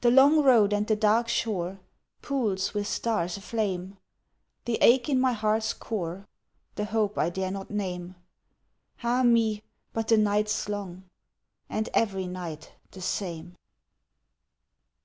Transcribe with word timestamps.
The 0.00 0.10
long 0.10 0.42
road 0.42 0.72
and 0.72 0.88
the 0.88 0.96
dark 0.96 1.28
shore, 1.28 1.78
pools 2.20 2.74
with 2.74 2.88
stars 2.88 3.36
aflame, 3.36 3.96
The 4.64 4.76
ache 4.80 5.08
in 5.08 5.20
my 5.20 5.34
heart's 5.34 5.72
core, 5.72 6.26
the 6.74 6.86
hope 6.86 7.16
I 7.16 7.30
dare 7.30 7.52
not 7.52 7.70
name 7.70 8.16
Ah, 9.04 9.22
me, 9.22 9.62
but 9.92 10.08
the 10.08 10.18
night's 10.18 10.68
long 10.68 11.04
and 11.68 11.88
every 11.94 12.26
night 12.26 12.72
the 12.90 13.00
same! 13.00 13.56